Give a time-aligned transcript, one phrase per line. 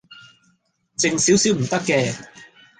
[0.97, 2.17] 靜少少唔得嘅